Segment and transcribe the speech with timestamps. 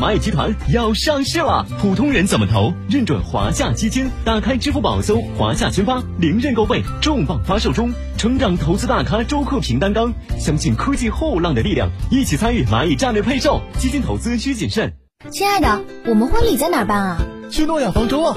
[0.00, 2.72] 蚂蚁集团要上市了，普通人怎么投？
[2.88, 7.92] 认准华夏基金，打开支付宝搜华夏群发，零认购费，重磅发售中。
[8.16, 13.60] 成长投资大咖周克平担纲，相信科技后浪的力量，一起参与蚂蚁战略配售。
[13.78, 14.94] 基金投资需谨慎。
[15.30, 17.18] 亲爱的，我们婚礼在哪办啊？
[17.50, 18.36] 去诺亚方舟啊！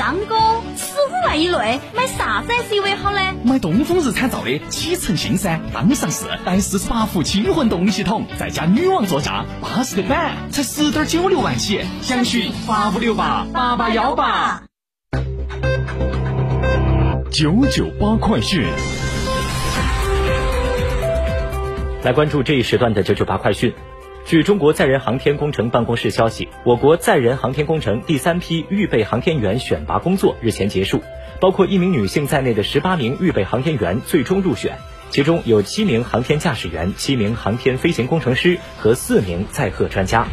[0.00, 0.34] 张哥，
[0.78, 3.20] 十五万以内买啥子 SUV 好呢？
[3.44, 14.62] 买东风日产造的启辰星噻，刚上市，带四十八伏轻混动力系统，再加女王座驾，巴适的板，才十点九六万起，详询八五六八八八幺八。
[17.30, 18.64] 九九八快讯，
[22.04, 23.74] 来关注这一时段的九九八快讯。
[24.26, 31.02] 据中国载人航天工程办公室消息，我国载人航天工程第三批预备航天员选拔工作日前结束，
[31.40, 34.78] 包括一名女性在内的十八名预备航天员最终入选，
[35.10, 40.28] 其中有七名航天驾驶员、七名航天飞行工程师和四名载荷专家。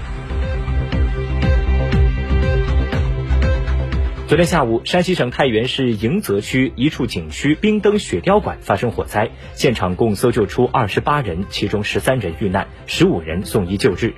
[4.28, 14.14] 昨天下午，山西省太原市迎泽区一处景区冰灯雪雕馆发生火灾，现场共搜救出二十八人，其中十三人遇难，十五人送医救治。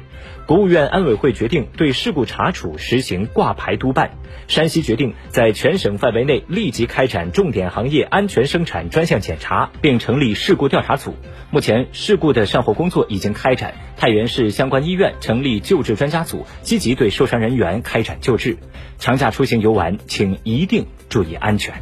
[0.49, 4.17] 国务院安委会决定对事故查处实行挂牌督办。
[4.47, 11.13] 山西决定在全省范围内立即开展重点行业安全生产专项检查，并成立事故调查组。
[11.51, 18.57] 目前，事故的善后工作已经开展，太原市相关医院成立救治专家组，积极对受伤人员开展救治。
[18.97, 21.75] 长假出行游玩，请一定注意安全。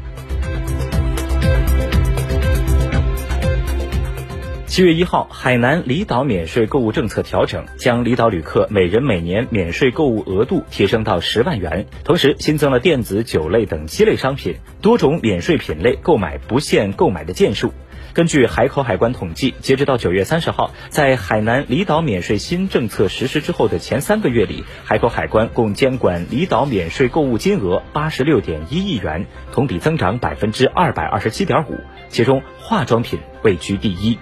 [4.77, 17.73] 七月一号，海南离岛免税购物政策调整，将离岛旅客每人每年免税购物额度提升到十万元，同时新增了电子、酒类等七类商品，多种免税品类购买不限购买的件数。
[18.13, 31.79] 根据海口海关统计，截止到九月三十号，在海南离岛免税新政策实施之后的前三个月里，海口海关共监管离岛免税购物金额八十六点一亿元，同比增长百分之二百二十七点五，
[32.09, 34.19] 其中化妆品位居第一。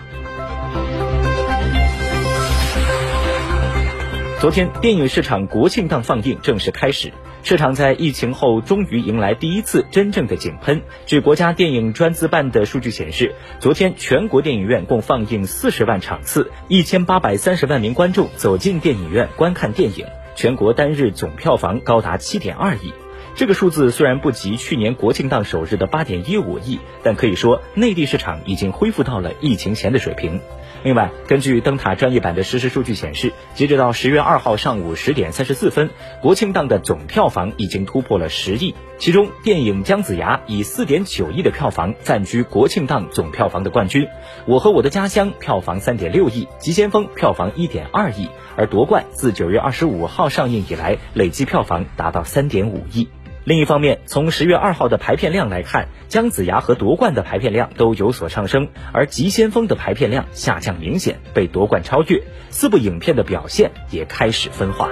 [4.46, 7.12] 昨天，电影市场国庆档放映正式开始。
[7.42, 10.84] 市场在疫情后终于迎来第一次真正的井喷。
[11.08, 20.06] 据国家电影专资办的数据显示，昨天全国电影院共放映四十万场次，一千八百三十万名观众走进电影院观看电影，
[20.36, 22.94] 全国单日总票房高达七点二亿。
[23.34, 30.40] 这个数字虽然不及去年国庆档首日的八点一五亿，但可以说内地市场已经恢复到了疫情前的水平。
[30.86, 35.90] 另外，根据灯塔专业版的实时数据显示，截止到十月二号上午十点三十四分，
[36.22, 38.76] 国庆档的总票房已经突破了十亿。
[39.00, 44.04] 其中，电影《姜子牙》以四点九亿的票房暂居国庆档总票房的冠军，
[44.46, 53.10] 《我和我的家乡》票房三点六亿，《急先锋》票房一点二亿，而夺冠自九月二十五号上映以来，累计票房达到三点五亿。
[53.46, 62.24] 另一方面，从十月二号的排片量来看，姜子牙和夺冠的排片量都有所上升，而急先锋的排片量下降明显，被夺冠超越。
[62.50, 64.90] 四部影片的表现也开始分化。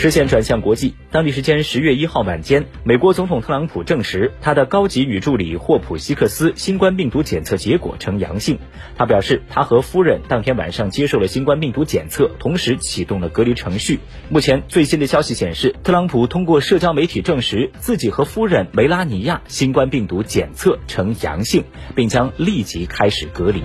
[0.00, 8.58] 视线转向国际，当地时间十月一号晚间，美国总统特朗普证实他的高级女助理霍普希克斯新冠病毒检测结果呈阳性。
[8.96, 14.00] 他表示，他和夫人当天晚上接受了新冠病毒检测，同时启动了隔离程序。
[14.30, 21.62] 目前最新的消息显示，特朗普通过社交媒体证实自己和夫人梅拉尼亚新冠病毒检测呈阳性，
[21.94, 23.62] 并将立即开始隔离。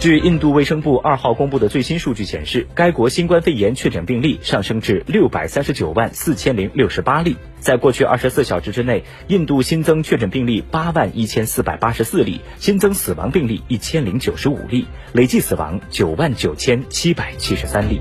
[0.00, 7.36] 据印度卫生部二号公布的最新数据显示，该国新冠肺炎确诊病例上升至六百三十九万四千零六十八例。
[7.58, 18.00] 在过去二十四小时之内，印度新增确诊病例八万一千四百八十四例，新增死亡病例一千零九十五例，累计死亡九万九千七百七十三例。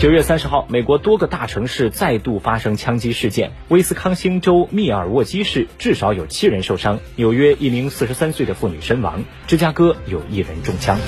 [0.00, 3.52] 九月三十号，美国多个大城市再度发生枪击事件。
[3.68, 10.98] 威斯康星州密尔沃基市至少有七人受伤，纽约一名四十三岁的妇女身亡，芝加哥有一人中枪。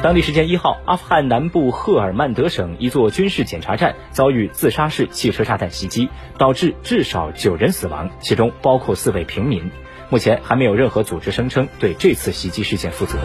[0.00, 6.08] 当地时间一号，阿富汗南部赫尔曼德省一座军事检查站遭遇自杀式汽车炸弹袭击，
[6.38, 9.72] 导致至少九人死亡，其中包括四位平民。
[10.08, 13.18] 目前还没有任何组织声称对这次袭击事件负责。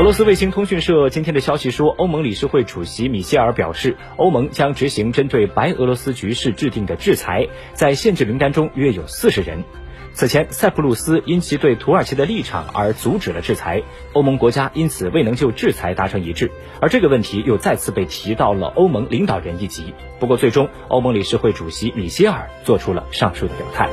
[0.00, 9.62] 俄罗斯卫星通讯社今天的消息说，欧盟理事会主席米歇尔表示，欧盟将执行针对白俄罗斯局势制定的制裁，在限制名单中约有四十人。
[10.14, 13.82] 此前，塞浦路斯因其对土耳其的立场而阻止了制裁，
[14.14, 16.50] 欧盟国家因此未能就制裁达成一致，
[16.80, 19.92] 而这个问题又再次被提到了欧盟领导人一级。
[20.18, 23.90] 不过，最终欧盟理事会主席米歇尔做出了上述的表态。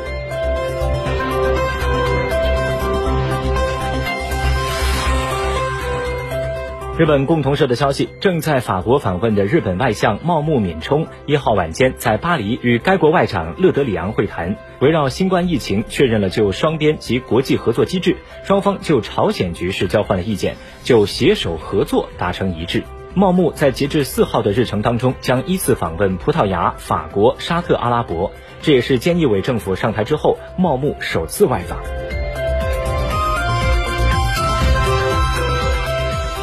[6.97, 22.81] 日本共同社的消息，正在法国访问的日本外相茂木敏充一号晚间在巴黎与该国外长勒德里昂会谈，围绕新冠疫情确认了就双边及国际合作机制，双方就朝鲜局势交换了意见，就携手合作达成一致。
[23.13, 28.31] 茂木在截至四号的日程当中将依次访问葡萄牙、法国、沙特阿拉伯，
[28.63, 31.77] 这也是菅义伟政府上台之后茂木首次外访。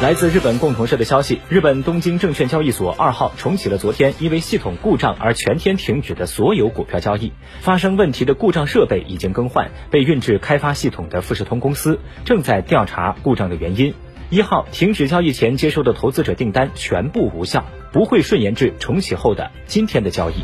[0.05, 7.31] 来自日本共同社的消息，日本东京证券交易所二号重启了昨天因为系统故障而全天停止的所有股票交易。
[7.61, 13.95] 发生问题的故障设备已经更换，被运至开发系统的富士通公司正在调查故障的原因。
[14.29, 20.35] 一号停止交易前接收的投资者订单全部无效，不会顺延至重启后的今天的交易。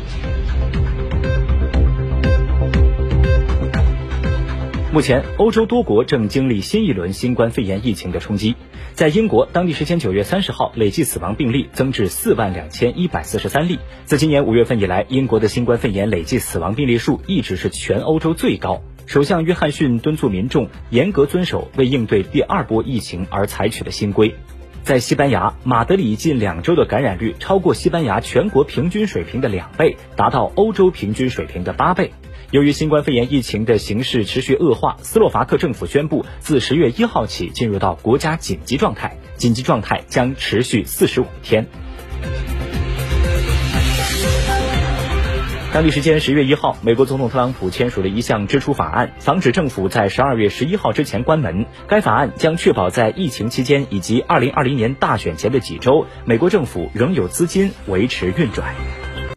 [4.92, 8.56] 目前，欧洲多国正经历新一轮新冠肺炎疫情的冲击。
[8.94, 13.78] 在英国，当地时间九月三十号，累计死亡病例增至四万两千一百四十三例。
[14.04, 18.82] 自今年五月份以来，英国的新冠肺炎累计死亡病例数一直是全欧洲最高。
[19.06, 24.34] 首相约翰逊敦促民众严格遵守为应对第二波疫情而采取的新规。
[24.82, 32.12] 在西班牙，马德里近两周的感染率超过西班牙全国平均水平的两倍，达到欧洲平均水平的八倍。
[32.52, 41.66] 由于新冠肺炎疫情的形势持续恶化，斯洛伐克政府宣布自十月一号起进入到国家紧急状态，紧急状态将持续四十五天。
[45.72, 51.64] 当地时间十月一号，美国总统特朗普签署了一项支出法案，防止政府在十二月十一号之前关门。
[51.88, 58.74] 该法案将确保在疫情期间以及二零二零年大选前的几周，美国政府仍有资金维持运转。